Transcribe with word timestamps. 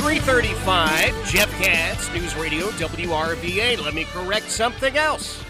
335, 0.00 1.24
Jeff 1.26 1.50
Katz, 1.58 2.12
News 2.12 2.36
Radio, 2.36 2.66
WRVA. 2.72 3.82
Let 3.82 3.94
me 3.94 4.04
correct 4.04 4.50
something 4.50 4.96
else. 4.96 5.42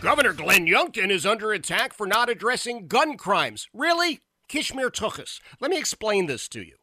Governor 0.00 0.32
Glenn 0.32 0.66
Youngkin 0.66 1.10
is 1.10 1.24
under 1.24 1.52
attack 1.52 1.92
for 1.92 2.08
not 2.08 2.28
addressing 2.28 2.88
gun 2.88 3.16
crimes. 3.16 3.68
Really? 3.72 4.20
Kishmir 4.48 4.90
Tuchus. 4.90 5.40
Let 5.60 5.70
me 5.70 5.78
explain 5.78 6.26
this 6.26 6.48
to 6.48 6.60
you. 6.60 6.79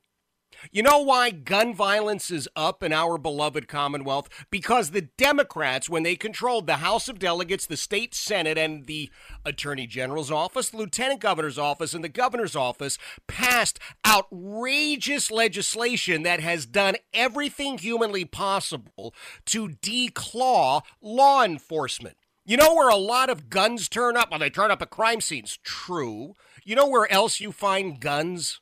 You 0.72 0.84
know 0.84 1.00
why 1.00 1.32
gun 1.32 1.74
violence 1.74 2.32
is 2.32 2.50
up 2.56 2.84
in 2.84 2.94
our 2.94 3.18
beloved 3.18 3.68
Commonwealth? 3.68 4.30
Because 4.50 4.92
the 4.92 5.10
Democrats, 5.18 5.90
when 5.90 6.04
they 6.04 6.16
controlled 6.16 6.68
the 6.68 6.78
House 6.78 7.08
of 7.08 7.20
Delegates, 7.20 7.66
the 7.66 7.78
state 7.78 8.14
Senate, 8.14 8.58
and 8.58 8.86
the 8.86 9.10
Attorney 9.46 9.88
General's 9.88 10.32
office, 10.32 10.70
the 10.70 10.78
Lieutenant 10.78 11.22
Governor's 11.22 11.58
office, 11.58 11.94
and 11.94 12.04
the 12.04 12.10
Governor's 12.10 12.56
office, 12.56 12.98
passed 13.28 13.80
outrageous 14.06 15.32
legislation 15.32 16.24
that 16.24 16.40
has 16.40 16.66
done 16.66 16.96
everything 17.14 17.78
humanly 17.78 18.26
possible 18.26 19.14
to 19.46 19.70
declaw 19.70 20.82
law 21.02 21.44
enforcement. 21.44 22.18
You 22.46 22.56
know 22.56 22.74
where 22.74 22.90
a 22.90 22.96
lot 22.96 23.30
of 23.30 23.50
guns 23.50 23.90
turn 23.90 24.16
up? 24.16 24.32
Well, 24.32 24.40
they 24.40 24.50
turn 24.50 24.72
up 24.72 24.82
at 24.82 24.90
crime 24.90 25.20
scenes. 25.20 25.60
True. 25.64 26.36
You 26.64 26.76
know 26.76 26.88
where 26.88 27.12
else 27.12 27.42
you 27.42 27.52
find 27.52 28.00
guns? 28.00 28.62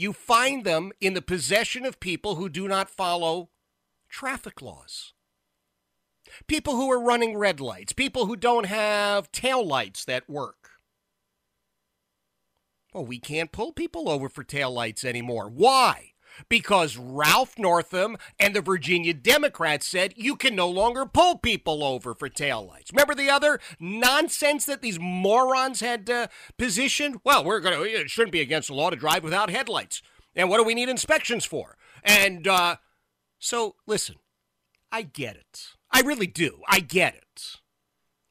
You 0.00 0.14
find 0.14 0.64
them 0.64 0.92
in 1.00 1.12
the 1.12 1.20
possession 1.20 1.84
of 1.84 2.00
people 2.00 2.36
who 2.36 2.48
do 2.48 2.66
not 2.66 2.88
follow 2.88 3.50
traffic 4.08 4.62
laws. 4.62 5.12
People 6.46 6.76
who 6.76 6.90
are 6.90 7.02
running 7.02 7.36
red 7.36 7.60
lights, 7.60 7.92
people 7.92 8.24
who 8.24 8.34
don't 8.34 8.66
have 8.66 9.30
tail 9.30 9.66
lights 9.66 10.04
that 10.06 10.28
work. 10.28 10.70
Well, 12.94 13.04
we 13.04 13.18
can't 13.18 13.52
pull 13.52 13.72
people 13.72 14.08
over 14.08 14.28
for 14.28 14.42
tail 14.42 14.70
lights 14.70 15.04
anymore. 15.04 15.50
Why? 15.50 16.12
Because 16.48 16.96
Ralph 16.96 17.58
Northam 17.58 18.16
and 18.38 18.54
the 18.54 18.60
Virginia 18.60 19.14
Democrats 19.14 19.86
said 19.86 20.14
you 20.16 20.36
can 20.36 20.54
no 20.54 20.68
longer 20.68 21.06
pull 21.06 21.38
people 21.38 21.84
over 21.84 22.14
for 22.14 22.28
taillights. 22.28 22.92
Remember 22.92 23.14
the 23.14 23.30
other 23.30 23.60
nonsense 23.78 24.66
that 24.66 24.82
these 24.82 24.98
morons 24.98 25.80
had 25.80 26.08
uh, 26.08 26.28
positioned? 26.58 27.20
Well, 27.24 27.44
we're 27.44 27.60
going 27.60 27.78
to, 27.78 27.84
it 27.84 28.10
shouldn't 28.10 28.32
be 28.32 28.40
against 28.40 28.68
the 28.68 28.74
law 28.74 28.90
to 28.90 28.96
drive 28.96 29.24
without 29.24 29.50
headlights. 29.50 30.02
And 30.34 30.48
what 30.48 30.58
do 30.58 30.64
we 30.64 30.74
need 30.74 30.88
inspections 30.88 31.44
for? 31.44 31.76
And 32.02 32.46
uh, 32.46 32.76
so, 33.38 33.76
listen, 33.86 34.16
I 34.92 35.02
get 35.02 35.36
it. 35.36 35.68
I 35.90 36.00
really 36.00 36.26
do. 36.26 36.60
I 36.68 36.80
get 36.80 37.14
it. 37.14 37.56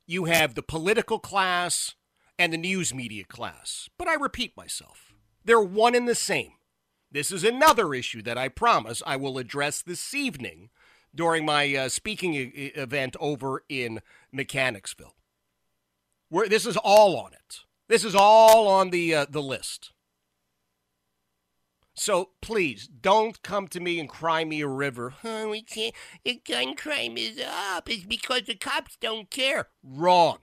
You 0.08 0.26
have 0.26 0.56
the 0.56 0.64
political 0.64 1.20
class 1.20 1.96
and 2.38 2.54
the 2.54 2.58
news 2.58 2.94
media 2.94 3.26
class. 3.26 3.90
But 3.98 4.08
I 4.08 4.16
repeat 4.16 4.56
myself, 4.56 5.14
they're 5.44 5.62
one 5.62 5.94
and 5.94 6.08
the 6.08 6.16
same. 6.16 6.54
This 7.12 7.32
is 7.32 7.44
another 7.44 7.94
issue 7.94 8.22
that 8.22 8.38
I 8.38 8.50
promise 8.50 9.02
I 9.06 9.16
will 9.16 9.38
address 9.38 9.82
this 9.82 10.14
evening 10.14 10.70
during 11.14 11.46
my 11.46 11.76
uh, 11.76 11.90
speaking 11.90 12.34
e- 12.36 12.72
event 12.76 13.16
over 13.20 13.64
in 13.68 14.02
Mechanicsville. 14.32 15.16
This 16.32 16.68
is 16.68 16.78
all 16.78 17.18
on 17.18 17.34
it. 17.34 17.62
This 17.88 18.06
is 18.06 18.14
all 18.14 18.68
on 18.68 18.92
the 18.92 19.16
uh, 19.16 19.26
the 19.28 19.42
list. 19.42 19.92
So 21.96 22.30
please 22.42 22.88
don't 22.88 23.42
come 23.42 23.68
to 23.70 23.80
me 23.80 24.00
and 24.00 24.08
cry 24.08 24.46
me 24.46 24.62
a 24.62 24.68
river. 24.68 25.16
Oh, 25.24 25.50
we 25.50 25.64
can't. 25.64 25.94
The 26.24 26.40
gun 26.48 26.76
crime 26.76 27.18
is 27.18 27.42
up. 27.44 27.90
It's 27.90 28.06
because 28.06 28.44
the 28.44 28.56
cops 28.56 28.96
don't 28.96 29.30
care. 29.30 29.68
Wrong. 29.84 30.38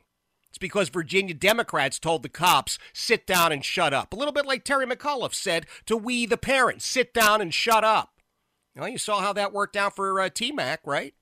It's 0.56 0.58
because 0.58 0.88
Virginia 0.88 1.34
Democrats 1.34 1.98
told 1.98 2.22
the 2.22 2.30
cops, 2.30 2.78
sit 2.94 3.26
down 3.26 3.52
and 3.52 3.62
shut 3.62 3.92
up. 3.92 4.14
A 4.14 4.16
little 4.16 4.32
bit 4.32 4.46
like 4.46 4.64
Terry 4.64 4.86
McAuliffe 4.86 5.34
said 5.34 5.66
to 5.84 5.98
we, 5.98 6.24
the 6.24 6.38
parents, 6.38 6.86
sit 6.86 7.12
down 7.12 7.42
and 7.42 7.52
shut 7.52 7.84
up. 7.84 8.22
Well, 8.74 8.88
you 8.88 8.96
saw 8.96 9.20
how 9.20 9.34
that 9.34 9.52
worked 9.52 9.76
out 9.76 9.94
for 9.94 10.18
uh, 10.18 10.30
T 10.30 10.52
Mac, 10.52 10.80
right? 10.86 11.12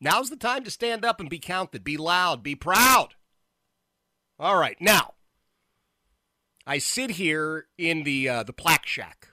Now's 0.00 0.30
the 0.30 0.36
time 0.36 0.64
to 0.64 0.70
stand 0.70 1.04
up 1.04 1.20
and 1.20 1.28
be 1.28 1.38
counted. 1.38 1.84
Be 1.84 1.98
loud. 1.98 2.42
Be 2.42 2.54
proud. 2.54 3.08
All 4.38 4.56
right, 4.56 4.80
now 4.80 5.12
I 6.66 6.78
sit 6.78 7.10
here 7.10 7.66
in 7.76 8.04
the 8.04 8.26
uh, 8.26 8.42
the 8.42 8.54
plaque 8.54 8.86
shack. 8.86 9.28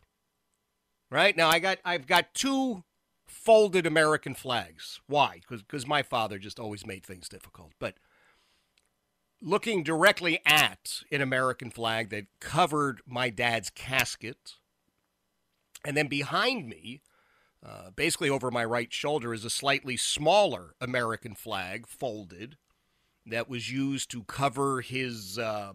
Right 1.10 1.38
now, 1.38 1.48
I 1.48 1.60
got 1.60 1.78
I've 1.86 2.08
got 2.08 2.34
two 2.34 2.84
folded 3.26 3.86
American 3.86 4.36
flags. 4.36 5.00
Why? 5.08 5.40
Because 5.50 5.88
my 5.88 6.04
father 6.04 6.38
just 6.38 6.60
always 6.60 6.86
made 6.86 7.06
things 7.06 7.30
difficult. 7.30 7.72
But 7.80 7.96
looking 9.42 9.84
directly 9.84 10.40
at 10.46 11.02
an 11.12 11.22
American 11.22 11.72
flag 11.72 12.10
that 12.10 12.28
covered 12.40 13.02
my 13.06 13.30
dad's 13.30 13.70
casket. 13.70 14.56
And 15.84 15.98
then 15.98 16.08
behind 16.08 16.68
me, 16.68 17.02
uh, 17.66 17.90
basically 17.96 18.30
over 18.30 18.52
my 18.52 18.64
right 18.64 18.92
shoulder, 18.92 19.34
is 19.34 19.46
a 19.46 19.50
slightly 19.50 19.98
smaller 19.98 20.76
American 20.80 21.36
flag 21.36 21.88
folded 21.88 22.58
that 23.26 23.50
was 23.50 23.72
used 23.72 24.12
to 24.12 24.24
cover 24.24 24.82
his. 24.82 25.38
Uh, 25.38 25.74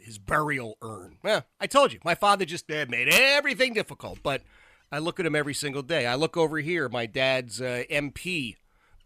his 0.00 0.18
burial 0.18 0.78
urn. 0.80 1.18
Well, 1.22 1.44
I 1.60 1.66
told 1.66 1.92
you, 1.92 1.98
my 2.02 2.14
father 2.14 2.46
just 2.46 2.70
uh, 2.70 2.86
made 2.88 3.08
everything 3.10 3.74
difficult, 3.74 4.20
but 4.22 4.42
I 4.90 5.00
look 5.00 5.20
at 5.20 5.26
him 5.26 5.36
every 5.36 5.52
single 5.52 5.82
day. 5.82 6.06
I 6.06 6.14
look 6.14 6.34
over 6.34 6.58
here, 6.60 6.88
my 6.88 7.04
dad's 7.04 7.60
uh, 7.60 7.82
MP 7.90 8.56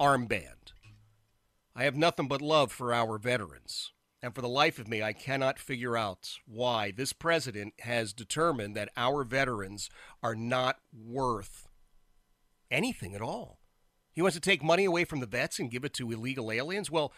armband. 0.01 0.62
I 1.75 1.85
have 1.85 1.97
nothing 1.97 2.29
but 2.29 2.43
love 2.43 2.71
for 2.71 2.93
our 2.93 3.19
veterans. 3.19 3.93
And 4.23 4.35
for 4.35 4.41
the 4.41 4.49
life 4.49 4.79
of 4.79 4.87
me, 4.87 5.03
I 5.03 5.13
cannot 5.13 5.59
figure 5.59 5.97
out 5.97 6.35
why 6.47 6.93
this 6.93 7.13
president 7.13 7.75
has 7.81 8.13
determined 8.13 8.77
that 8.77 8.91
our 8.97 9.25
veterans 9.25 9.91
are 10.23 10.37
not 10.37 10.79
worth 10.93 11.69
anything 12.71 13.15
at 13.15 13.23
all. 13.23 13.59
He 14.13 14.23
wants 14.23 14.37
to 14.37 14.41
take 14.41 14.63
money 14.63 14.85
away 14.85 15.05
from 15.05 15.21
the 15.21 15.27
vets 15.27 15.59
and 15.59 15.71
give 15.71 15.85
it 15.85 15.95
to 15.95 16.13
illegal 16.13 16.53
aliens. 16.53 16.91
Well, 16.91 17.13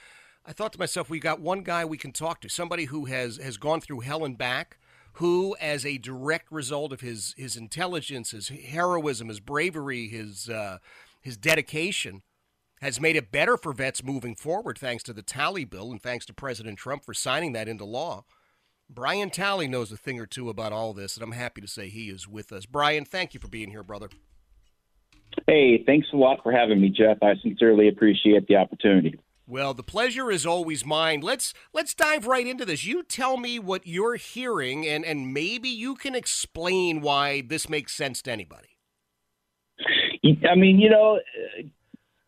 I 0.47 0.53
thought 0.53 0.73
to 0.75 0.79
myself, 0.79 1.11
we 1.11 1.19
got 1.19 1.41
one 1.41 1.63
guy 1.63 1.85
we 1.85 1.99
can 1.99 2.13
talk 2.13 2.41
to, 2.41 2.49
somebody 2.49 2.87
who 2.87 3.07
has, 3.07 3.39
has 3.39 3.57
gone 3.57 3.81
through 3.81 4.01
hell 4.01 4.25
and 4.25 4.39
back, 4.39 4.79
who, 5.15 5.57
as 5.61 5.85
a 5.85 5.99
direct 5.99 6.51
result 6.51 6.93
of 6.93 7.01
his, 7.01 7.35
his 7.37 7.57
intelligence, 7.57 8.31
his 8.31 8.49
heroism, 8.49 9.29
his 9.29 9.41
bravery, 9.41 10.09
his, 10.09 10.49
uh, 10.49 10.79
his 11.21 11.37
dedication, 11.37 12.23
has 12.81 13.01
made 13.01 13.17
it 13.17 13.33
better 13.33 13.57
for 13.57 13.73
vets 13.73 14.03
moving 14.03 14.35
forward 14.35 14.79
thanks 14.79 15.03
to 15.05 15.13
the 15.13 15.23
Talley 15.23 15.65
bill 15.65 15.91
and 15.91 16.03
thanks 16.03 16.27
to 16.27 16.35
President 16.35 16.79
Trump 16.79 17.05
for 17.05 17.15
signing 17.15 17.53
that 17.53 17.69
into 17.69 17.85
law. 17.85 18.25
Brian 18.91 19.31
Talley 19.31 19.67
knows 19.67 19.91
a 19.91 19.97
thing 19.97 20.21
or 20.21 20.27
two 20.27 20.51
about 20.51 20.73
all 20.73 20.93
this, 20.93 21.17
and 21.17 21.25
I'm 21.25 21.33
happy 21.33 21.61
to 21.61 21.69
say 21.69 21.89
he 21.89 22.11
is 22.11 22.29
with 22.29 22.53
us. 22.53 22.67
Brian, 22.67 23.05
thank 23.05 23.33
you 23.33 23.41
for 23.41 23.49
being 23.49 23.71
here, 23.71 23.83
brother. 23.83 24.09
Hey, 25.47 25.83
thanks 25.85 26.07
a 26.13 26.17
lot 26.17 26.41
for 26.43 26.53
having 26.53 26.81
me, 26.81 26.91
Jeff. 26.91 27.19
I 27.23 27.35
sincerely 27.43 27.89
appreciate 27.89 28.47
the 28.47 28.57
opportunity. 28.57 29.19
Well, 29.47 29.75
the 29.75 29.83
pleasure 29.83 30.31
is 30.31 30.47
always 30.47 30.87
mine. 30.87 31.21
Let's 31.21 31.53
let's 31.75 31.93
dive 31.93 32.27
right 32.27 32.47
into 32.47 32.65
this. 32.65 32.85
You 32.85 33.03
tell 33.03 33.37
me 33.37 33.59
what 33.59 33.87
you're 33.87 34.17
hearing 34.17 34.87
and 34.87 35.05
and 35.05 35.35
maybe 35.35 35.69
you 35.69 35.97
can 35.97 36.15
explain 36.15 37.03
why 37.03 37.43
this 37.43 37.69
makes 37.69 37.95
sense 37.95 38.23
to 38.23 38.33
anybody. 38.33 38.69
I 40.49 40.55
mean, 40.55 40.79
you 40.79 40.89
know, 40.89 41.21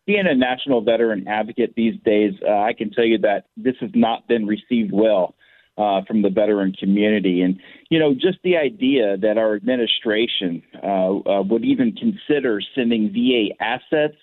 being 0.07 0.25
a 0.25 0.33
national 0.33 0.81
veteran 0.81 1.27
advocate 1.27 1.73
these 1.75 1.99
days, 2.03 2.33
uh, 2.41 2.49
I 2.49 2.73
can 2.73 2.89
tell 2.91 3.03
you 3.03 3.19
that 3.19 3.47
this 3.57 3.75
has 3.81 3.91
not 3.93 4.27
been 4.27 4.47
received 4.47 4.91
well 4.91 5.35
uh, 5.77 6.01
from 6.07 6.21
the 6.21 6.29
veteran 6.29 6.71
community. 6.71 7.41
And, 7.41 7.59
you 7.89 7.99
know, 7.99 8.13
just 8.13 8.39
the 8.43 8.55
idea 8.55 9.17
that 9.17 9.37
our 9.37 9.53
administration 9.53 10.63
uh, 10.81 11.17
uh 11.17 11.43
would 11.43 11.65
even 11.65 11.91
consider 11.91 12.61
sending 12.73 13.11
VA 13.11 13.53
assets 13.63 14.17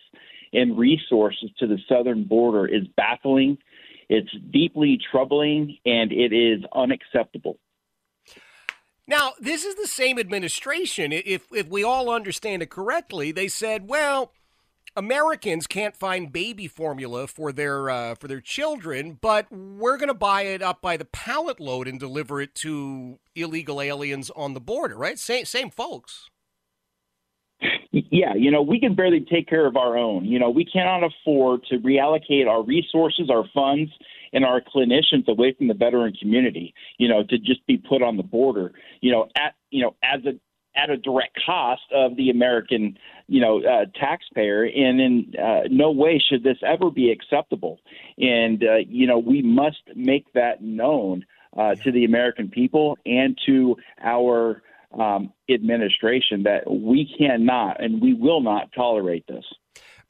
and 0.55 0.77
resources 0.79 1.51
to 1.59 1.67
the 1.67 1.79
southern 1.89 2.25
border 2.25 2.67
is 2.67 2.87
baffling. 2.97 3.59
It's 4.09 4.31
deeply 4.51 4.99
troubling 5.11 5.77
and 5.85 6.13
it 6.13 6.33
is 6.33 6.65
unacceptable. 6.75 7.59
Now, 9.07 9.33
this 9.39 9.65
is 9.65 9.75
the 9.75 9.87
same 9.87 10.19
administration. 10.19 11.13
If 11.13 11.47
if 11.53 11.69
we 11.69 11.85
all 11.85 12.09
understand 12.09 12.63
it 12.63 12.71
correctly, 12.71 13.33
they 13.33 13.49
said, 13.49 13.89
well, 13.89 14.33
Americans 14.97 15.67
can't 15.67 15.97
find 15.97 16.33
baby 16.33 16.69
formula 16.69 17.27
for 17.27 17.53
their 17.53 17.91
uh, 17.91 18.15
for 18.15 18.29
their 18.29 18.41
children, 18.41 19.19
but 19.21 19.51
we're 19.51 19.97
going 19.97 20.09
to 20.09 20.15
buy 20.15 20.43
it 20.43 20.63
up 20.63 20.81
by 20.81 20.97
the 20.97 21.05
pallet 21.05 21.59
load 21.59 21.89
and 21.89 21.99
deliver 21.99 22.41
it 22.41 22.55
to 22.57 23.19
illegal 23.35 23.81
aliens 23.81 24.31
on 24.37 24.55
the 24.55 24.61
border, 24.61 24.97
right? 24.97 25.19
Same 25.19 25.45
same 25.45 25.71
folks. 25.71 26.31
Yeah, 27.91 28.35
you 28.35 28.51
know, 28.51 28.63
we 28.63 28.81
can 28.81 28.95
barely 28.95 29.21
take 29.21 29.49
care 29.49 29.67
of 29.67 29.77
our 29.77 29.97
own. 29.97 30.25
You 30.25 30.39
know, 30.39 30.51
we 30.51 30.65
cannot 30.65 31.05
afford 31.05 31.65
to 31.67 31.79
reallocate 31.79 32.49
our 32.49 32.63
resources, 32.63 33.31
our 33.31 33.45
funds, 33.55 33.91
and 34.33 34.45
our 34.45 34.61
clinicians 34.61 35.29
away 35.29 35.55
from 35.57 35.69
the 35.69 35.75
veteran 35.75 36.13
community. 36.21 36.75
You 36.99 37.09
know, 37.09 37.23
to 37.23 37.39
just 37.39 37.67
be 37.67 37.77
put 37.77 38.03
on 38.03 38.17
the 38.17 38.23
border. 38.23 38.73
You 39.01 39.13
know, 39.13 39.29
at 39.37 39.55
you 39.71 39.83
know 39.83 39.97
as 40.03 40.25
a 40.25 40.33
at 40.77 40.91
a 40.91 40.97
direct 40.97 41.39
cost 41.45 41.83
of 41.95 42.17
the 42.17 42.31
American, 42.31 42.99
you 43.29 43.41
know, 43.41 43.63
uh, 43.63 43.87
taxpayer, 43.99 44.65
and 44.65 45.01
in 45.01 45.35
uh, 45.41 45.61
no 45.71 45.91
way 45.91 46.23
should 46.29 46.43
this 46.43 46.59
ever 46.67 46.91
be 46.91 47.11
acceptable. 47.11 47.81
And 48.19 48.63
uh, 48.63 48.77
you 48.89 49.07
know, 49.07 49.19
we 49.19 49.43
must 49.43 49.83
make 49.95 50.33
that 50.35 50.63
known 50.63 51.25
uh, 51.57 51.75
to 51.77 51.93
the 51.93 52.05
American 52.05 52.49
people 52.49 52.99
and 53.07 53.39
to 53.47 53.77
our 54.03 54.63
um, 54.99 55.33
administration 55.49 56.45
that 56.45 56.71
we 56.71 57.13
cannot 57.19 57.83
and 57.83 58.01
we 58.01 58.15
will 58.15 58.41
not 58.41 58.71
tolerate 58.75 59.27
this. 59.27 59.45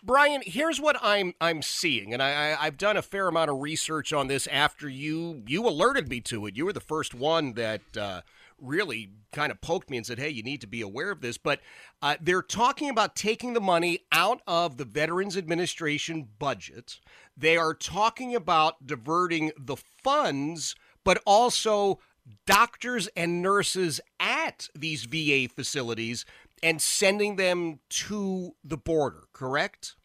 Brian, 0.03 0.43
here's 0.45 0.79
what 0.79 0.97
I'm 1.01 1.33
I'm 1.41 1.63
seeing, 1.63 2.13
and 2.13 2.23
I, 2.23 2.55
I 2.61 2.65
have 2.67 2.77
done 2.77 2.99
a 2.99 3.03
fair 3.03 3.27
amount 3.27 3.51
of 3.51 3.63
research 3.63 4.13
on 4.13 4.27
this 4.27 4.47
after 4.49 4.87
you 4.87 5.43
you 5.47 5.67
alerted 5.67 6.11
me 6.11 6.21
to 6.23 6.45
it. 6.45 6.57
You 6.57 6.67
were 6.67 6.75
the 6.75 6.81
first 6.81 7.15
one 7.15 7.55
that 7.55 7.97
uh, 7.97 8.21
really 8.61 9.11
kind 9.33 9.51
of 9.51 9.61
poked 9.61 9.91
me 9.91 9.97
and 9.97 10.07
said, 10.07 10.19
"Hey, 10.19 10.31
you 10.31 10.43
need 10.43 10.61
to 10.61 10.67
be 10.67 10.81
aware 10.81 11.11
of 11.11 11.21
this." 11.21 11.39
But 11.39 11.61
uh, 12.03 12.17
they're 12.21 12.43
talking 12.43 12.89
about 12.89 13.17
taking 13.17 13.53
the 13.53 13.61
money 13.61 14.01
out 14.13 14.41
of 14.47 14.77
the 14.77 14.85
Veterans 14.85 15.37
Administration 15.37 16.29
budget. 16.39 17.01
They 17.37 17.57
are 17.57 17.75
talking 17.75 18.35
about 18.35 18.87
diverting 18.87 19.53
the 19.59 19.77
funds, 20.03 20.75
but 21.05 21.23
also 21.27 22.01
doctors 22.47 23.09
and 23.17 23.43
nurses 23.43 24.01
at 24.19 24.69
these 24.75 25.05
VA 25.05 25.49
facilities 25.49 26.25
and 26.63 26.81
sending 26.81 27.37
them 27.37 27.81
to 27.91 28.55
the 28.65 28.77
border, 28.79 29.25
correct? 29.33 29.97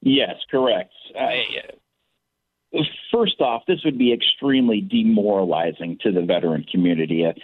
Yes, 0.00 0.36
correct. 0.50 0.92
I, 1.18 1.42
first 3.12 3.40
off, 3.40 3.62
this 3.66 3.80
would 3.84 3.98
be 3.98 4.12
extremely 4.12 4.80
demoralizing 4.80 5.98
to 6.02 6.12
the 6.12 6.22
veteran 6.22 6.64
community, 6.70 7.24
a 7.24 7.34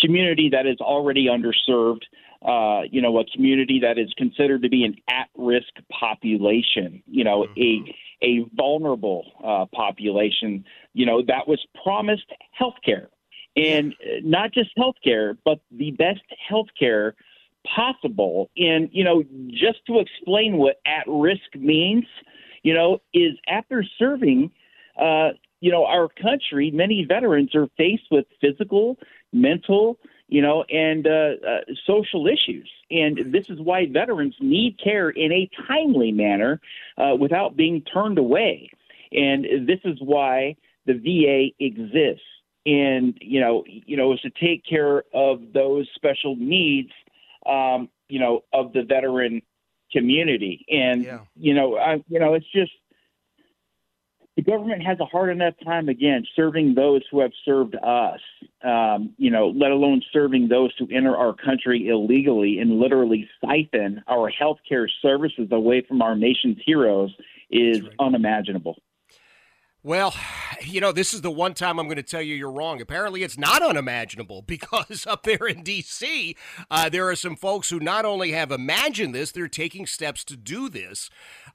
community 0.00 0.48
that 0.50 0.66
is 0.66 0.78
already 0.80 1.26
underserved. 1.26 2.02
Uh, 2.40 2.82
you 2.88 3.02
know, 3.02 3.18
a 3.18 3.24
community 3.34 3.80
that 3.80 3.98
is 3.98 4.12
considered 4.16 4.62
to 4.62 4.68
be 4.68 4.84
an 4.84 4.94
at-risk 5.10 5.72
population. 5.90 7.02
You 7.06 7.24
know, 7.24 7.46
mm-hmm. 7.56 7.90
a 8.24 8.26
a 8.26 8.46
vulnerable 8.54 9.24
uh, 9.44 9.66
population. 9.74 10.64
You 10.94 11.06
know, 11.06 11.22
that 11.26 11.48
was 11.48 11.64
promised 11.82 12.30
health 12.52 12.76
care 12.84 13.08
and 13.56 13.94
not 14.22 14.52
just 14.52 14.70
health 14.76 14.96
care, 15.02 15.36
but 15.44 15.60
the 15.70 15.90
best 15.92 16.22
health 16.48 16.68
care 16.78 17.14
possible. 17.66 18.50
And, 18.56 18.88
you 18.92 19.04
know, 19.04 19.24
just 19.50 19.84
to 19.86 19.98
explain 19.98 20.58
what 20.58 20.76
at 20.86 21.04
risk 21.06 21.54
means, 21.56 22.04
you 22.62 22.72
know, 22.72 23.00
is 23.12 23.32
after 23.48 23.84
serving, 23.98 24.50
uh, 24.98 25.30
you 25.60 25.70
know, 25.72 25.84
our 25.84 26.08
country, 26.08 26.70
many 26.72 27.04
veterans 27.06 27.54
are 27.54 27.66
faced 27.76 28.04
with 28.10 28.26
physical, 28.40 28.96
mental, 29.32 29.98
you 30.28 30.42
know, 30.42 30.64
and 30.70 31.06
uh, 31.06 31.10
uh, 31.46 31.60
social 31.86 32.26
issues. 32.26 32.70
And 32.90 33.32
this 33.32 33.46
is 33.48 33.58
why 33.60 33.86
veterans 33.90 34.36
need 34.40 34.78
care 34.82 35.10
in 35.10 35.32
a 35.32 35.48
timely 35.66 36.12
manner 36.12 36.60
uh, 36.96 37.14
without 37.18 37.56
being 37.56 37.82
turned 37.82 38.18
away. 38.18 38.70
And 39.10 39.66
this 39.66 39.80
is 39.84 39.98
why 40.00 40.56
the 40.86 40.94
VA 40.94 41.64
exists 41.64 42.22
and 42.66 43.16
you 43.20 43.40
know 43.40 43.64
you 43.66 43.96
know 43.96 44.12
is 44.12 44.20
to 44.20 44.30
take 44.30 44.64
care 44.64 45.04
of 45.14 45.40
those 45.54 45.88
special 45.94 46.36
needs 46.36 46.90
um, 47.46 47.88
you 48.08 48.18
know 48.18 48.42
of 48.52 48.72
the 48.72 48.82
veteran 48.82 49.40
community 49.92 50.66
and 50.68 51.04
yeah. 51.04 51.20
you 51.36 51.54
know 51.54 51.76
I, 51.76 52.02
you 52.08 52.18
know 52.18 52.34
it's 52.34 52.50
just 52.52 52.72
the 54.38 54.42
government 54.42 54.84
has 54.86 55.00
a 55.00 55.04
hard 55.04 55.30
enough 55.30 55.54
time 55.64 55.88
again 55.88 56.24
serving 56.36 56.76
those 56.76 57.02
who 57.10 57.20
have 57.20 57.32
served 57.44 57.74
us 57.74 58.20
um, 58.64 59.12
you 59.18 59.30
know 59.32 59.48
let 59.48 59.72
alone 59.72 60.00
serving 60.12 60.46
those 60.48 60.72
who 60.78 60.86
enter 60.94 61.16
our 61.16 61.34
country 61.34 61.88
illegally 61.88 62.60
and 62.60 62.78
literally 62.78 63.28
siphon 63.40 64.00
our 64.06 64.30
health 64.30 64.58
care 64.66 64.88
services 65.02 65.48
away 65.50 65.84
from 65.86 66.00
our 66.00 66.14
nation's 66.14 66.56
heroes 66.64 67.12
is 67.50 67.82
right. 67.82 67.92
unimaginable 67.98 68.76
well, 69.84 70.12
you 70.60 70.80
know, 70.80 70.90
this 70.90 71.14
is 71.14 71.20
the 71.22 71.30
one 71.30 71.54
time 71.54 71.78
I'm 71.78 71.86
going 71.86 71.96
to 71.96 72.02
tell 72.02 72.20
you 72.20 72.34
you're 72.34 72.50
wrong. 72.50 72.80
Apparently, 72.82 73.22
it's 73.22 73.38
not 73.38 73.62
unimaginable 73.62 74.42
because 74.46 75.06
up 75.06 75.22
there 75.22 75.46
in 75.46 75.62
D.C., 75.62 76.36
uh, 76.68 76.88
there 76.88 77.08
are 77.08 77.14
some 77.14 77.36
folks 77.36 77.70
who 77.70 77.78
not 77.78 78.04
only 78.04 78.32
have 78.32 78.50
imagined 78.50 79.14
this, 79.14 79.30
they're 79.30 79.46
taking 79.48 79.86
steps 79.86 80.24
to 80.24 80.36
do 80.36 80.68
this. 80.68 81.10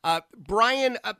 Uh, 0.05 0.21
Brian, 0.35 0.97
uh, 1.03 1.13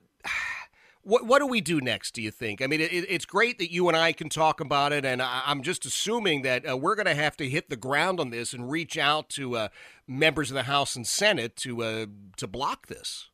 what 1.03 1.25
what 1.25 1.39
do 1.39 1.47
we 1.47 1.61
do 1.61 1.81
next? 1.81 2.11
Do 2.11 2.21
you 2.21 2.31
think? 2.31 2.61
I 2.61 2.67
mean, 2.67 2.81
it, 2.81 2.91
it's 2.91 3.25
great 3.25 3.57
that 3.59 3.71
you 3.71 3.87
and 3.87 3.97
I 3.97 4.13
can 4.13 4.29
talk 4.29 4.59
about 4.59 4.93
it, 4.93 5.05
and 5.05 5.21
I, 5.21 5.43
am 5.47 5.61
just 5.61 5.85
assuming 5.85 6.41
that 6.43 6.69
uh, 6.69 6.77
we're 6.77 6.95
going 6.95 7.05
to 7.05 7.15
have 7.15 7.37
to 7.37 7.49
hit 7.49 7.69
the 7.69 7.75
ground 7.75 8.19
on 8.19 8.29
this 8.29 8.53
and 8.53 8.69
reach 8.69 8.97
out 8.97 9.29
to 9.29 9.55
uh, 9.55 9.67
members 10.07 10.49
of 10.49 10.55
the 10.55 10.63
House 10.63 10.95
and 10.95 11.05
Senate 11.05 11.55
to 11.57 11.83
uh, 11.83 12.05
to 12.37 12.47
block 12.47 12.87
this. 12.87 13.29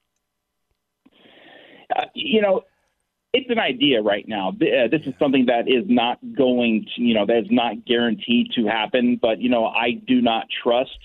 you 2.14 2.42
know 2.42 2.64
it's 3.34 3.50
an 3.50 3.60
idea 3.60 4.02
right 4.02 4.28
now. 4.28 4.50
Uh, 4.50 4.88
this 4.90 5.02
is 5.06 5.14
something 5.20 5.46
that 5.46 5.68
is 5.68 5.86
not 5.88 6.18
going 6.36 6.86
to, 6.96 7.02
you 7.02 7.14
know, 7.14 7.26
that 7.26 7.38
is 7.38 7.52
not 7.52 7.86
guaranteed 7.86 8.52
to 8.56 8.66
happen. 8.66 9.20
But 9.22 9.40
you 9.40 9.50
know, 9.50 9.66
I 9.66 9.92
do 9.92 10.22
not 10.22 10.48
trust, 10.64 10.98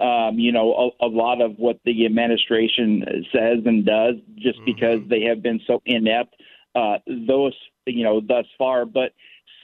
um, 0.00 0.38
you 0.38 0.52
know, 0.52 0.92
a, 1.00 1.06
a 1.06 1.08
lot 1.08 1.40
of 1.40 1.56
what 1.56 1.78
the 1.84 2.06
administration 2.06 3.04
says 3.32 3.58
and 3.64 3.84
does, 3.84 4.14
just 4.36 4.58
mm-hmm. 4.58 4.64
because 4.64 5.00
they 5.08 5.22
have 5.22 5.42
been 5.42 5.60
so 5.66 5.82
inept, 5.84 6.34
uh, 6.74 6.98
those, 7.06 7.54
you 7.86 8.04
know, 8.04 8.20
thus 8.20 8.46
far. 8.58 8.84
But 8.84 9.12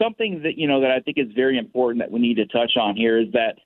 something 0.00 0.42
that 0.42 0.58
you 0.58 0.68
know 0.68 0.80
that 0.80 0.90
I 0.90 1.00
think 1.00 1.18
is 1.18 1.32
very 1.34 1.58
important 1.58 2.02
that 2.02 2.10
we 2.10 2.20
need 2.20 2.36
to 2.36 2.46
touch 2.46 2.76
on 2.76 2.96
here 2.96 3.18
is 3.18 3.32
that 3.32 3.56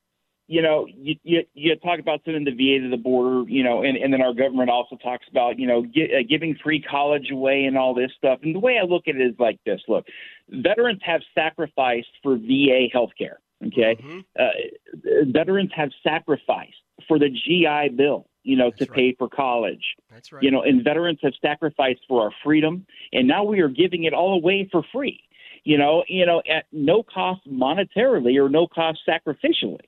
you 0.50 0.62
know, 0.62 0.84
you, 0.88 1.14
you, 1.22 1.42
you 1.54 1.76
talk 1.76 2.00
about 2.00 2.22
sending 2.24 2.42
the 2.42 2.50
VA 2.50 2.82
to 2.82 2.90
the 2.90 3.00
border, 3.00 3.48
you 3.48 3.62
know, 3.62 3.84
and, 3.84 3.96
and 3.96 4.12
then 4.12 4.20
our 4.20 4.34
government 4.34 4.68
also 4.68 4.96
talks 4.96 5.24
about, 5.30 5.60
you 5.60 5.66
know, 5.68 5.82
get, 5.82 6.10
uh, 6.10 6.24
giving 6.28 6.56
free 6.60 6.82
college 6.82 7.30
away 7.30 7.66
and 7.66 7.78
all 7.78 7.94
this 7.94 8.10
stuff. 8.18 8.40
And 8.42 8.52
the 8.52 8.58
way 8.58 8.76
I 8.76 8.84
look 8.84 9.06
at 9.06 9.14
it 9.14 9.20
is 9.20 9.36
like 9.38 9.60
this 9.64 9.80
look, 9.86 10.06
veterans 10.48 11.02
have 11.04 11.20
sacrificed 11.36 12.08
for 12.20 12.36
VA 12.36 12.88
health 12.92 13.10
care. 13.16 13.38
Okay. 13.66 13.96
Mm-hmm. 13.96 14.20
Uh, 14.38 15.24
veterans 15.32 15.70
have 15.74 15.90
sacrificed 16.02 16.74
for 17.06 17.18
the 17.18 17.28
GI 17.28 17.94
Bill, 17.96 18.26
you 18.42 18.56
know, 18.56 18.70
That's 18.70 18.86
to 18.86 18.92
right. 18.92 18.96
pay 18.96 19.14
for 19.18 19.28
college. 19.28 19.84
That's 20.10 20.32
right. 20.32 20.42
You 20.42 20.50
know, 20.50 20.62
and 20.62 20.82
veterans 20.82 21.18
have 21.22 21.34
sacrificed 21.42 22.00
for 22.08 22.22
our 22.22 22.32
freedom. 22.42 22.86
And 23.12 23.28
now 23.28 23.44
we 23.44 23.60
are 23.60 23.68
giving 23.68 24.04
it 24.04 24.14
all 24.14 24.34
away 24.34 24.68
for 24.70 24.82
free 24.92 25.22
you 25.64 25.78
know, 25.78 26.04
you 26.08 26.26
know, 26.26 26.42
at 26.48 26.64
no 26.72 27.02
cost 27.02 27.40
monetarily 27.48 28.40
or 28.40 28.48
no 28.48 28.66
cost 28.66 29.00
sacrificially. 29.08 29.84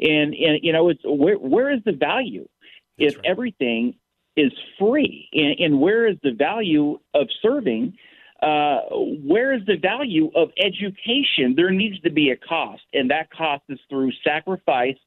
And, 0.00 0.34
and 0.34 0.58
you 0.62 0.72
know, 0.72 0.88
it's 0.88 1.00
where 1.04 1.36
where 1.36 1.72
is 1.72 1.80
the 1.84 1.92
value 1.92 2.48
That's 2.98 3.14
if 3.14 3.18
right. 3.18 3.26
everything 3.26 3.94
is 4.36 4.52
free? 4.78 5.28
And, 5.32 5.58
and 5.58 5.80
where 5.80 6.08
is 6.08 6.16
the 6.22 6.32
value 6.32 6.98
of 7.14 7.28
serving? 7.40 7.96
Uh, 8.42 8.80
where 8.90 9.54
is 9.54 9.64
the 9.66 9.76
value 9.76 10.30
of 10.34 10.50
education? 10.58 11.54
There 11.56 11.70
needs 11.70 12.00
to 12.00 12.10
be 12.10 12.30
a 12.30 12.36
cost, 12.36 12.82
and 12.92 13.10
that 13.10 13.30
cost 13.30 13.62
is 13.68 13.78
through 13.88 14.10
sacrifice 14.24 14.98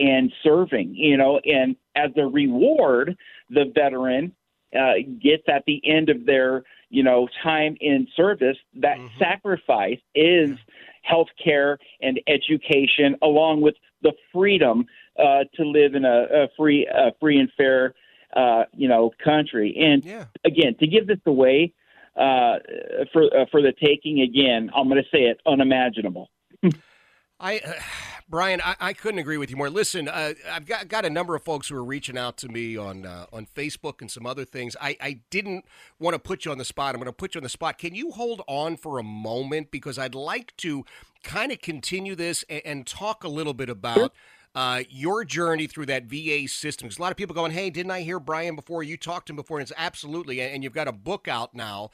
and 0.00 0.32
serving. 0.42 0.94
You 0.94 1.18
know, 1.18 1.38
and 1.44 1.76
as 1.94 2.10
a 2.16 2.26
reward, 2.26 3.16
the 3.50 3.70
veteran 3.74 4.32
uh, 4.74 4.94
gets 5.22 5.44
at 5.48 5.64
the 5.66 5.82
end 5.84 6.08
of 6.08 6.24
their 6.26 6.64
you 6.90 7.02
know 7.02 7.28
time 7.42 7.76
in 7.80 8.06
service 8.16 8.56
that 8.74 8.98
mm-hmm. 8.98 9.18
sacrifice 9.18 9.98
is 10.14 10.50
health 11.02 11.28
care 11.42 11.78
and 12.00 12.20
education 12.26 13.16
along 13.22 13.60
with 13.60 13.74
the 14.02 14.12
freedom 14.32 14.86
uh, 15.18 15.44
to 15.54 15.64
live 15.64 15.94
in 15.94 16.04
a, 16.04 16.26
a 16.32 16.48
free 16.56 16.86
a 16.86 17.12
free 17.20 17.38
and 17.38 17.50
fair 17.56 17.94
uh, 18.36 18.64
you 18.74 18.88
know 18.88 19.10
country 19.22 19.76
and 19.78 20.04
yeah. 20.04 20.24
again 20.44 20.74
to 20.78 20.86
give 20.86 21.06
this 21.06 21.20
away 21.26 21.72
uh, 22.18 22.58
for 23.12 23.24
uh, 23.24 23.46
for 23.50 23.62
the 23.62 23.72
taking 23.82 24.20
again 24.20 24.70
I'm 24.74 24.88
going 24.88 25.02
to 25.02 25.08
say 25.16 25.24
it 25.24 25.40
unimaginable 25.46 26.30
I 27.40 27.58
uh, 27.58 27.72
Brian, 28.30 28.60
I, 28.62 28.76
I, 28.78 28.92
couldn't 28.92 29.20
agree 29.20 29.38
with 29.38 29.48
you 29.48 29.56
more. 29.56 29.70
Listen, 29.70 30.06
uh, 30.06 30.34
I've 30.50 30.66
got, 30.66 30.88
got 30.88 31.06
a 31.06 31.10
number 31.10 31.34
of 31.34 31.42
folks 31.42 31.68
who 31.68 31.76
are 31.76 31.84
reaching 31.84 32.18
out 32.18 32.36
to 32.38 32.48
me 32.48 32.76
on 32.76 33.06
uh, 33.06 33.24
on 33.32 33.46
Facebook 33.46 34.02
and 34.02 34.10
some 34.10 34.26
other 34.26 34.44
things. 34.44 34.76
I, 34.80 34.96
I 35.00 35.20
didn't 35.30 35.64
want 35.98 36.12
to 36.12 36.18
put 36.18 36.44
you 36.44 36.50
on 36.50 36.58
the 36.58 36.64
spot. 36.64 36.94
I'm 36.94 37.00
going 37.00 37.06
to 37.06 37.12
put 37.12 37.34
you 37.34 37.38
on 37.38 37.42
the 37.42 37.48
spot. 37.48 37.78
Can 37.78 37.94
you 37.94 38.10
hold 38.10 38.42
on 38.46 38.76
for 38.76 38.98
a 38.98 39.02
moment 39.02 39.70
because 39.70 39.98
I'd 39.98 40.14
like 40.14 40.54
to 40.58 40.84
kind 41.24 41.52
of 41.52 41.62
continue 41.62 42.14
this 42.14 42.44
and, 42.50 42.62
and 42.66 42.86
talk 42.86 43.24
a 43.24 43.28
little 43.28 43.54
bit 43.54 43.70
about 43.70 44.12
uh, 44.54 44.82
your 44.88 45.24
journey 45.24 45.66
through 45.66 45.86
that 45.86 46.04
VA 46.04 46.48
system. 46.48 46.86
Because 46.86 46.98
a 46.98 47.02
lot 47.02 47.10
of 47.10 47.16
people 47.16 47.34
going, 47.34 47.52
"Hey, 47.52 47.70
didn't 47.70 47.92
I 47.92 48.00
hear 48.00 48.20
Brian 48.20 48.56
before? 48.56 48.82
You 48.82 48.96
talked 48.96 49.26
to 49.26 49.32
him 49.32 49.36
before." 49.36 49.58
And 49.58 49.64
it's 49.68 49.76
absolutely, 49.76 50.40
and 50.40 50.62
you've 50.62 50.72
got 50.72 50.88
a 50.88 50.92
book 50.92 51.28
out 51.28 51.54
now 51.54 51.90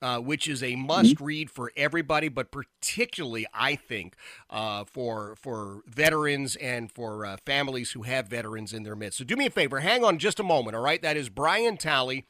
uh, 0.00 0.18
which 0.18 0.46
is 0.48 0.62
a 0.62 0.76
must 0.76 1.16
mm-hmm. 1.16 1.24
read 1.24 1.50
for 1.50 1.72
everybody, 1.76 2.28
but 2.28 2.50
particularly, 2.50 3.46
I 3.52 3.74
think, 3.74 4.14
uh, 4.50 4.84
for 4.84 5.34
for 5.36 5.82
veterans 5.86 6.56
and 6.56 6.90
for 6.90 7.26
uh, 7.26 7.36
families 7.44 7.92
who 7.92 8.02
have 8.02 8.28
veterans 8.28 8.72
in 8.72 8.84
their 8.84 8.96
midst. 8.96 9.18
So 9.18 9.24
do 9.24 9.36
me 9.36 9.46
a 9.46 9.50
favor, 9.50 9.80
hang 9.80 10.04
on 10.04 10.18
just 10.18 10.40
a 10.40 10.44
moment, 10.44 10.76
all 10.76 10.82
right? 10.82 11.02
That 11.02 11.16
is 11.16 11.28
Brian 11.28 11.76
Talley. 11.76 12.26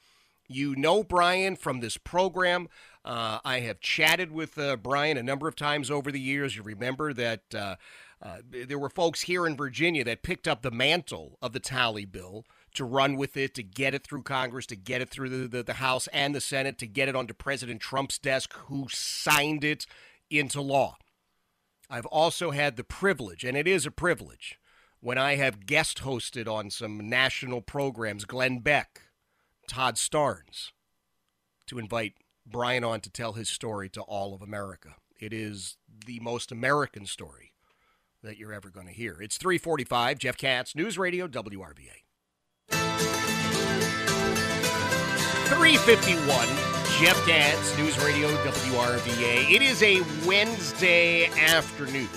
You 0.50 0.74
know 0.76 1.04
Brian 1.04 1.56
from 1.56 1.80
this 1.80 1.98
program. 1.98 2.68
Uh, 3.04 3.38
I 3.44 3.60
have 3.60 3.80
chatted 3.80 4.32
with 4.32 4.56
uh, 4.56 4.76
Brian 4.76 5.18
a 5.18 5.22
number 5.22 5.46
of 5.46 5.54
times 5.54 5.90
over 5.90 6.10
the 6.10 6.20
years. 6.20 6.56
You 6.56 6.62
remember 6.62 7.12
that 7.12 7.78
uh, 8.20 8.38
there 8.50 8.78
were 8.78 8.90
folks 8.90 9.22
here 9.22 9.46
in 9.46 9.56
Virginia 9.56 10.02
that 10.04 10.22
picked 10.22 10.48
up 10.48 10.62
the 10.62 10.70
mantle 10.70 11.38
of 11.40 11.52
the 11.52 11.60
Talley 11.60 12.04
bill 12.04 12.44
to 12.74 12.84
run 12.84 13.16
with 13.16 13.36
it, 13.36 13.54
to 13.54 13.62
get 13.62 13.94
it 13.94 14.04
through 14.04 14.22
Congress, 14.22 14.66
to 14.66 14.76
get 14.76 15.00
it 15.00 15.08
through 15.08 15.28
the, 15.28 15.48
the, 15.48 15.62
the, 15.62 15.74
House 15.74 16.08
and 16.08 16.34
the 16.34 16.40
Senate, 16.40 16.78
to 16.78 16.86
get 16.86 17.08
it 17.08 17.14
onto 17.14 17.32
President 17.32 17.80
Trump's 17.80 18.18
desk, 18.18 18.52
who 18.66 18.86
signed 18.90 19.62
it 19.62 19.86
into 20.30 20.60
law. 20.60 20.96
I've 21.88 22.06
also 22.06 22.50
had 22.50 22.76
the 22.76 22.84
privilege, 22.84 23.44
and 23.44 23.56
it 23.56 23.68
is 23.68 23.86
a 23.86 23.90
privilege, 23.90 24.58
when 25.00 25.16
I 25.16 25.36
have 25.36 25.64
guest 25.64 25.98
hosted 25.98 26.48
on 26.48 26.70
some 26.70 27.08
national 27.08 27.62
programs, 27.62 28.24
Glenn 28.24 28.58
Beck, 28.58 29.02
Todd 29.68 29.94
Starnes, 29.94 30.72
to 31.66 31.78
invite 31.78 32.14
Brian 32.44 32.82
on 32.82 33.00
to 33.02 33.10
tell 33.10 33.34
his 33.34 33.48
story 33.48 33.88
to 33.90 34.02
all 34.02 34.34
of 34.34 34.42
America. 34.42 34.96
It 35.20 35.32
is 35.32 35.76
the 36.04 36.20
most 36.20 36.50
American 36.50 37.06
story 37.06 37.47
that 38.22 38.36
you're 38.36 38.52
ever 38.52 38.70
going 38.70 38.86
to 38.86 38.92
hear. 38.92 39.18
It's 39.20 39.38
345, 39.38 40.18
Jeff 40.18 40.36
Katz, 40.36 40.74
News 40.74 40.98
Radio, 40.98 41.28
WRVA. 41.28 42.02
351, 45.48 46.46
Jeff 47.00 47.26
Katz, 47.26 47.78
News 47.78 47.98
Radio 48.04 48.28
WRVA. 48.28 49.50
It 49.50 49.62
is 49.62 49.82
a 49.82 50.02
Wednesday 50.26 51.26
afternoon, 51.26 52.08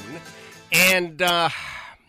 and 0.71 1.21
uh, 1.21 1.49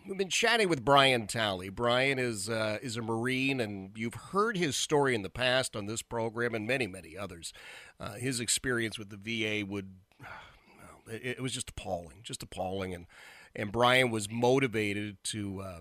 we've 0.06 0.18
been 0.18 0.28
chatting 0.28 0.68
with 0.68 0.84
Brian 0.84 1.26
Talley. 1.26 1.68
Brian 1.68 2.18
is 2.18 2.48
uh, 2.48 2.78
is 2.82 2.96
a 2.96 3.02
Marine, 3.02 3.60
and 3.60 3.90
you've 3.94 4.14
heard 4.14 4.56
his 4.56 4.74
story 4.74 5.14
in 5.14 5.22
the 5.22 5.30
past 5.30 5.76
on 5.76 5.86
this 5.86 6.02
program 6.02 6.54
and 6.54 6.66
many, 6.66 6.86
many 6.86 7.16
others. 7.16 7.52
Uh, 8.00 8.14
his 8.14 8.40
experience 8.40 8.98
with 8.98 9.10
the 9.10 9.16
VA 9.16 9.64
would, 9.64 9.94
it, 11.06 11.40
was 11.40 11.52
just 11.52 11.70
appalling, 11.70 12.20
just 12.24 12.42
appalling, 12.42 12.92
and 12.94 13.06
and 13.54 13.72
Brian 13.72 14.10
was 14.10 14.30
motivated 14.30 15.16
to 15.24 15.60
uh, 15.60 15.80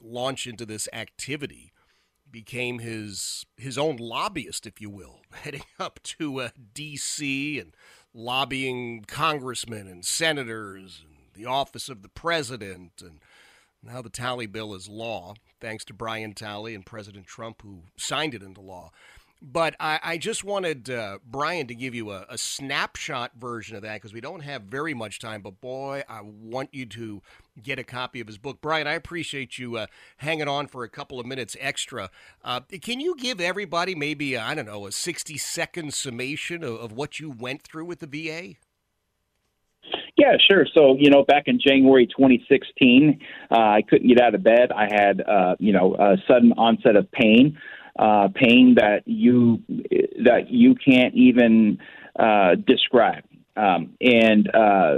launch 0.00 0.46
into 0.46 0.66
this 0.66 0.88
activity 0.92 1.72
became 2.32 2.78
his 2.78 3.44
his 3.56 3.78
own 3.78 3.96
lobbyist, 3.96 4.66
if 4.66 4.80
you 4.80 4.90
will, 4.90 5.20
heading 5.32 5.64
up 5.78 6.00
to 6.02 6.40
uh, 6.40 6.48
D.C. 6.74 7.60
and 7.60 7.76
lobbying 8.14 9.04
congressmen 9.06 9.86
and 9.86 10.04
senators 10.04 11.04
and 11.04 11.16
the 11.34 11.48
office 11.48 11.88
of 11.88 12.02
the 12.02 12.08
president. 12.08 13.02
And 13.02 13.20
now 13.82 14.02
the 14.02 14.10
Talley 14.10 14.46
bill 14.46 14.74
is 14.74 14.88
law, 14.88 15.34
thanks 15.60 15.84
to 15.86 15.94
Brian 15.94 16.32
Talley 16.32 16.74
and 16.74 16.84
President 16.84 17.26
Trump, 17.26 17.62
who 17.62 17.82
signed 17.96 18.34
it 18.34 18.42
into 18.42 18.60
law. 18.60 18.90
But 19.44 19.74
I, 19.80 19.98
I 20.04 20.18
just 20.18 20.44
wanted 20.44 20.88
uh, 20.88 21.18
Brian 21.28 21.66
to 21.66 21.74
give 21.74 21.96
you 21.96 22.12
a, 22.12 22.26
a 22.28 22.38
snapshot 22.38 23.32
version 23.36 23.74
of 23.74 23.82
that 23.82 23.94
because 23.94 24.12
we 24.12 24.20
don't 24.20 24.40
have 24.40 24.62
very 24.62 24.94
much 24.94 25.18
time. 25.18 25.42
But 25.42 25.60
boy, 25.60 26.04
I 26.08 26.20
want 26.22 26.68
you 26.72 26.86
to 26.86 27.22
get 27.60 27.80
a 27.80 27.84
copy 27.84 28.20
of 28.20 28.28
his 28.28 28.38
book. 28.38 28.60
Brian, 28.60 28.86
I 28.86 28.92
appreciate 28.92 29.58
you 29.58 29.76
uh, 29.78 29.86
hanging 30.18 30.46
on 30.46 30.68
for 30.68 30.84
a 30.84 30.88
couple 30.88 31.18
of 31.18 31.26
minutes 31.26 31.56
extra. 31.58 32.08
Uh, 32.44 32.60
can 32.80 33.00
you 33.00 33.16
give 33.16 33.40
everybody 33.40 33.96
maybe, 33.96 34.36
I 34.36 34.54
don't 34.54 34.66
know, 34.66 34.86
a 34.86 34.92
60 34.92 35.36
second 35.38 35.92
summation 35.92 36.62
of, 36.62 36.74
of 36.76 36.92
what 36.92 37.18
you 37.18 37.28
went 37.28 37.62
through 37.62 37.86
with 37.86 37.98
the 37.98 38.06
VA? 38.06 38.54
Yeah, 40.16 40.36
sure. 40.48 40.66
So, 40.72 40.96
you 40.96 41.10
know, 41.10 41.24
back 41.24 41.44
in 41.46 41.58
January 41.58 42.06
2016, 42.06 43.18
uh, 43.50 43.54
I 43.58 43.82
couldn't 43.88 44.06
get 44.06 44.20
out 44.20 44.36
of 44.36 44.44
bed. 44.44 44.70
I 44.70 44.84
had, 44.84 45.20
uh, 45.20 45.56
you 45.58 45.72
know, 45.72 45.96
a 45.96 46.16
sudden 46.28 46.52
onset 46.52 46.94
of 46.94 47.10
pain 47.10 47.58
uh, 47.98 48.28
pain 48.34 48.76
that 48.76 49.02
you 49.06 49.62
that 50.24 50.46
you 50.48 50.74
can't 50.74 51.14
even 51.14 51.78
uh, 52.18 52.54
describe. 52.66 53.24
Um, 53.56 53.94
and 54.00 54.48
uh, 54.54 54.96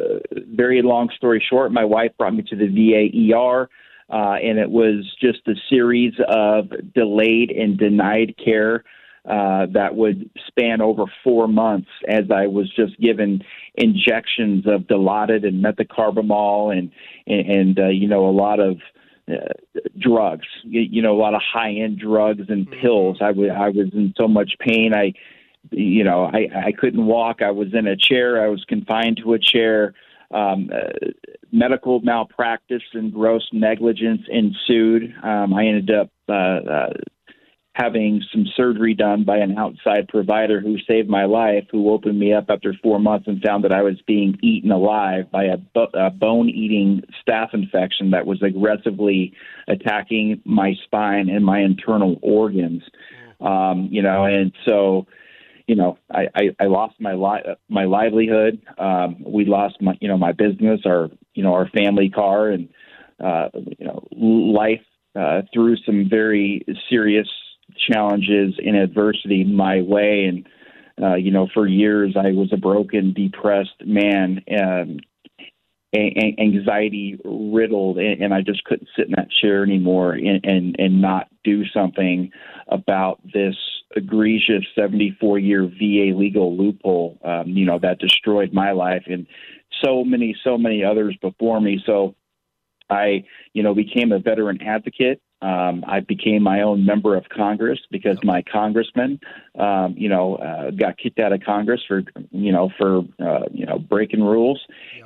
very 0.54 0.80
long 0.82 1.10
story 1.16 1.44
short, 1.48 1.72
my 1.72 1.84
wife 1.84 2.12
brought 2.16 2.34
me 2.34 2.44
to 2.48 2.56
the 2.56 2.68
VA 2.68 3.34
ER, 3.34 3.68
uh, 4.10 4.34
and 4.34 4.58
it 4.58 4.70
was 4.70 5.04
just 5.20 5.40
a 5.48 5.54
series 5.68 6.14
of 6.28 6.70
delayed 6.94 7.50
and 7.50 7.76
denied 7.76 8.36
care. 8.42 8.84
Uh, 9.28 9.64
that 9.72 9.94
would 9.94 10.28
span 10.46 10.82
over 10.82 11.04
four 11.24 11.48
months 11.48 11.88
as 12.06 12.24
I 12.30 12.46
was 12.46 12.70
just 12.76 13.00
given 13.00 13.42
injections 13.74 14.66
of 14.66 14.82
Dilaudid 14.82 15.46
and 15.46 15.64
methocarbamol 15.64 16.76
and 16.76 16.90
and, 17.26 17.50
and 17.50 17.78
uh, 17.78 17.88
you 17.88 18.06
know 18.06 18.28
a 18.28 18.30
lot 18.30 18.60
of 18.60 18.76
uh, 19.30 19.36
drugs, 19.98 20.46
you, 20.64 20.80
you 20.82 21.02
know, 21.02 21.14
a 21.14 21.20
lot 21.20 21.34
of 21.34 21.40
high 21.42 21.72
end 21.72 21.98
drugs 21.98 22.44
and 22.48 22.66
mm-hmm. 22.66 22.80
pills. 22.80 23.18
I 23.20 23.30
was 23.30 23.50
I 23.50 23.68
was 23.68 23.88
in 23.92 24.12
so 24.16 24.28
much 24.28 24.52
pain. 24.58 24.92
I, 24.94 25.14
you 25.70 26.04
know, 26.04 26.24
I 26.24 26.48
I 26.66 26.72
couldn't 26.72 27.06
walk. 27.06 27.42
I 27.42 27.50
was 27.50 27.68
in 27.72 27.86
a 27.86 27.96
chair. 27.96 28.42
I 28.42 28.48
was 28.48 28.64
confined 28.64 29.20
to 29.22 29.34
a 29.34 29.38
chair. 29.38 29.94
Um, 30.30 30.70
uh, 30.74 31.10
medical 31.52 32.00
malpractice 32.00 32.82
and 32.92 33.12
gross 33.12 33.48
negligence 33.52 34.22
ensued. 34.28 35.14
Um, 35.22 35.54
I 35.54 35.66
ended 35.66 35.90
up 35.90 36.10
uh, 36.28 36.32
uh, 36.32 36.92
having 37.74 38.22
some 38.32 38.46
surgery 38.56 38.94
done 38.94 39.24
by 39.24 39.36
an 39.38 39.58
outside 39.58 40.06
provider 40.08 40.60
who 40.60 40.76
saved 40.88 41.08
my 41.08 41.24
life, 41.24 41.64
who 41.72 41.90
opened 41.90 42.18
me 42.18 42.32
up 42.32 42.46
after 42.48 42.72
four 42.80 43.00
months 43.00 43.26
and 43.26 43.42
found 43.42 43.64
that 43.64 43.72
I 43.72 43.82
was 43.82 44.00
being 44.06 44.38
eaten 44.42 44.70
alive 44.70 45.30
by 45.32 45.44
a, 45.44 45.56
bo- 45.56 45.90
a 45.92 46.08
bone 46.08 46.48
eating 46.48 47.02
staph 47.20 47.52
infection 47.52 48.12
that 48.12 48.26
was 48.26 48.40
aggressively 48.42 49.32
attacking 49.66 50.40
my 50.44 50.74
spine 50.84 51.28
and 51.28 51.44
my 51.44 51.60
internal 51.60 52.16
organs. 52.22 52.82
Um, 53.40 53.88
you 53.90 54.02
know, 54.02 54.24
and 54.24 54.52
so, 54.64 55.06
you 55.66 55.74
know, 55.74 55.98
I, 56.12 56.28
I, 56.32 56.42
I 56.60 56.64
lost 56.66 56.94
my 57.00 57.14
li- 57.14 57.56
my 57.68 57.84
livelihood. 57.84 58.62
Um, 58.78 59.16
we 59.26 59.46
lost 59.46 59.82
my, 59.82 59.98
you 60.00 60.06
know, 60.06 60.16
my 60.16 60.30
business, 60.30 60.82
our, 60.86 61.10
you 61.34 61.42
know, 61.42 61.52
our 61.54 61.68
family 61.70 62.08
car, 62.08 62.50
and 62.50 62.68
uh, 63.18 63.48
you 63.52 63.84
know, 63.84 64.06
life 64.12 64.84
uh, 65.18 65.42
through 65.52 65.76
some 65.84 66.06
very 66.08 66.64
serious 66.88 67.28
challenges 67.76 68.54
and 68.64 68.76
adversity 68.76 69.44
my 69.44 69.82
way. 69.82 70.24
And, 70.24 70.48
uh, 71.02 71.14
you 71.14 71.30
know, 71.30 71.48
for 71.52 71.66
years 71.66 72.16
I 72.16 72.32
was 72.32 72.52
a 72.52 72.56
broken, 72.56 73.12
depressed 73.12 73.84
man, 73.84 74.42
um, 74.50 74.98
a- 75.94 76.36
anxiety 76.38 77.18
riddled, 77.24 77.98
and, 77.98 78.22
and 78.22 78.34
I 78.34 78.40
just 78.42 78.64
couldn't 78.64 78.88
sit 78.96 79.06
in 79.06 79.12
that 79.12 79.30
chair 79.30 79.62
anymore 79.62 80.12
and, 80.12 80.44
and, 80.44 80.76
and 80.78 81.00
not 81.00 81.28
do 81.44 81.64
something 81.66 82.30
about 82.68 83.20
this 83.32 83.56
egregious 83.96 84.64
74 84.74 85.38
year 85.38 85.66
VA 85.66 86.16
legal 86.16 86.56
loophole, 86.56 87.18
um, 87.24 87.48
you 87.48 87.64
know, 87.64 87.78
that 87.78 87.98
destroyed 87.98 88.52
my 88.52 88.72
life 88.72 89.04
and 89.06 89.26
so 89.84 90.04
many, 90.04 90.36
so 90.42 90.58
many 90.58 90.84
others 90.84 91.16
before 91.20 91.60
me. 91.60 91.80
So 91.84 92.14
I, 92.90 93.24
you 93.52 93.62
know, 93.62 93.74
became 93.74 94.12
a 94.12 94.18
veteran 94.18 94.60
advocate. 94.62 95.20
Um, 95.44 95.84
I 95.86 96.00
became 96.00 96.42
my 96.42 96.62
own 96.62 96.86
member 96.86 97.14
of 97.16 97.28
Congress 97.28 97.78
because 97.90 98.16
my 98.24 98.42
congressman, 98.50 99.20
um, 99.58 99.94
you 99.94 100.08
know, 100.08 100.36
uh, 100.36 100.70
got 100.70 100.96
kicked 100.96 101.18
out 101.18 101.34
of 101.34 101.42
Congress 101.42 101.82
for, 101.86 102.02
you 102.30 102.50
know, 102.50 102.70
for, 102.78 103.00
uh, 103.20 103.44
you 103.52 103.66
know, 103.66 103.78
breaking 103.78 104.22
rules. 104.22 104.58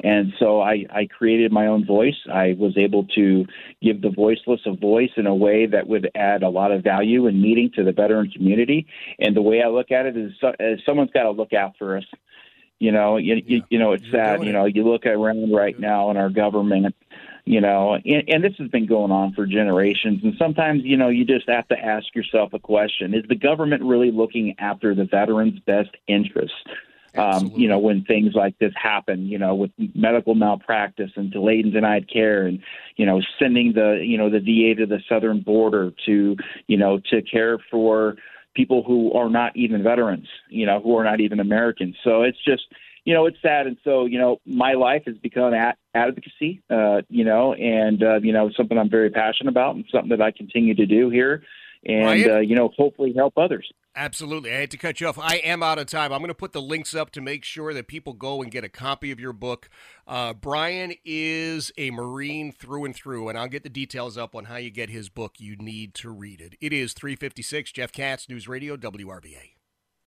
And 0.04 0.33
so 0.38 0.61
I, 0.61 0.85
I 0.90 1.07
created 1.07 1.50
my 1.50 1.66
own 1.66 1.85
voice. 1.85 2.14
I 2.33 2.54
was 2.57 2.78
able 2.78 3.04
to 3.16 3.47
give 3.83 4.00
the 4.00 4.11
voiceless 4.11 4.61
a 4.64 4.76
voice 4.76 5.11
in 5.16 5.26
a 5.26 5.35
way 5.35 5.66
that 5.66 5.88
would 5.88 6.09
add 6.14 6.45
a 6.45 6.49
lot 6.49 6.71
of 6.71 6.85
value 6.85 7.26
and 7.26 7.42
meaning 7.42 7.73
to 7.75 7.83
the 7.83 7.92
veteran 7.92 8.30
community. 8.30 8.87
And 9.18 9.35
the 9.35 9.42
way 9.42 9.61
I 9.61 9.68
look 9.68 9.90
at 9.90 10.07
it 10.07 10.16
is, 10.16 10.30
so, 10.40 10.52
is 10.61 10.78
someone's 10.87 11.11
got 11.11 11.25
to 11.25 11.33
look 11.33 11.52
out 11.52 11.75
for 11.78 11.97
us. 11.97 12.04
You 12.78 12.92
know, 12.92 13.16
you, 13.16 13.35
yeah. 13.35 13.42
you, 13.45 13.62
you 13.71 13.78
know, 13.80 13.90
it's 13.90 14.04
You're 14.04 14.25
sad. 14.25 14.45
You 14.45 14.52
know, 14.52 14.66
you 14.66 14.85
look 14.85 15.04
around 15.04 15.52
right 15.52 15.76
now 15.80 16.12
in 16.12 16.16
our 16.16 16.30
government 16.30 16.95
you 17.48 17.60
know 17.60 17.94
and, 17.94 18.24
and 18.28 18.44
this 18.44 18.52
has 18.58 18.68
been 18.68 18.86
going 18.86 19.10
on 19.10 19.32
for 19.32 19.46
generations. 19.46 20.20
And 20.22 20.34
sometimes 20.38 20.82
you 20.84 20.96
know 20.96 21.08
you 21.08 21.24
just 21.24 21.48
have 21.48 21.68
to 21.68 21.78
ask 21.78 22.14
yourself 22.14 22.52
a 22.52 22.58
question. 22.58 23.14
Is 23.14 23.24
the 23.28 23.34
government 23.36 23.82
really 23.82 24.10
looking 24.10 24.54
after 24.58 24.94
the 24.94 25.04
veterans 25.04 25.58
best 25.66 25.90
interests 26.06 26.54
um, 27.16 27.50
you 27.56 27.68
know 27.68 27.78
when 27.78 28.04
things 28.04 28.34
like 28.34 28.58
this 28.58 28.72
happen 28.80 29.26
you 29.26 29.38
know 29.38 29.54
with 29.54 29.70
medical 29.94 30.34
malpractice 30.34 31.10
and 31.16 31.30
delayed 31.30 31.64
and 31.64 31.72
denied 31.72 32.08
care 32.12 32.46
and 32.46 32.60
you 32.96 33.06
know 33.06 33.20
sending 33.38 33.72
the 33.72 34.02
you 34.04 34.18
know 34.18 34.30
the 34.30 34.40
VA 34.40 34.78
to 34.78 34.86
the 34.86 35.00
southern 35.08 35.40
border 35.40 35.92
to 36.06 36.36
you 36.66 36.76
know 36.76 37.00
to 37.10 37.22
care 37.22 37.58
for 37.70 38.14
people 38.54 38.82
who 38.82 39.12
are 39.12 39.30
not 39.30 39.56
even 39.56 39.82
veterans 39.82 40.28
you 40.50 40.66
know 40.66 40.80
who 40.80 40.96
are 40.96 41.04
not 41.04 41.20
even 41.20 41.40
Americans. 41.40 41.96
So 42.04 42.22
it's 42.22 42.42
just 42.44 42.64
you 43.08 43.14
know, 43.14 43.24
it's 43.24 43.38
sad. 43.40 43.66
And 43.66 43.78
so, 43.84 44.04
you 44.04 44.18
know, 44.18 44.36
my 44.44 44.74
life 44.74 45.04
has 45.06 45.16
become 45.16 45.54
ad- 45.54 45.76
advocacy, 45.94 46.62
uh, 46.68 47.00
you 47.08 47.24
know, 47.24 47.54
and, 47.54 48.02
uh, 48.02 48.20
you 48.20 48.34
know, 48.34 48.50
something 48.54 48.76
I'm 48.76 48.90
very 48.90 49.08
passionate 49.08 49.48
about 49.48 49.76
and 49.76 49.86
something 49.90 50.10
that 50.10 50.20
I 50.20 50.30
continue 50.30 50.74
to 50.74 50.84
do 50.84 51.08
here 51.08 51.42
and, 51.86 52.30
uh, 52.30 52.40
you 52.40 52.54
know, 52.54 52.70
hopefully 52.76 53.14
help 53.16 53.38
others. 53.38 53.66
Absolutely. 53.96 54.52
I 54.52 54.56
had 54.56 54.70
to 54.72 54.76
cut 54.76 55.00
you 55.00 55.08
off. 55.08 55.18
I 55.18 55.36
am 55.36 55.62
out 55.62 55.78
of 55.78 55.86
time. 55.86 56.12
I'm 56.12 56.18
going 56.18 56.28
to 56.28 56.34
put 56.34 56.52
the 56.52 56.60
links 56.60 56.94
up 56.94 57.10
to 57.12 57.22
make 57.22 57.46
sure 57.46 57.72
that 57.72 57.88
people 57.88 58.12
go 58.12 58.42
and 58.42 58.52
get 58.52 58.62
a 58.62 58.68
copy 58.68 59.10
of 59.10 59.18
your 59.18 59.32
book. 59.32 59.70
Uh, 60.06 60.34
Brian 60.34 60.92
is 61.02 61.72
a 61.78 61.90
Marine 61.90 62.52
through 62.52 62.84
and 62.84 62.94
through, 62.94 63.30
and 63.30 63.38
I'll 63.38 63.48
get 63.48 63.62
the 63.62 63.70
details 63.70 64.18
up 64.18 64.34
on 64.34 64.44
how 64.44 64.56
you 64.56 64.70
get 64.70 64.90
his 64.90 65.08
book. 65.08 65.36
You 65.38 65.56
need 65.56 65.94
to 65.94 66.10
read 66.10 66.42
it. 66.42 66.56
It 66.60 66.74
is 66.74 66.92
356 66.92 67.72
Jeff 67.72 67.90
Katz, 67.90 68.28
News 68.28 68.46
Radio, 68.46 68.76
WRVA. 68.76 69.57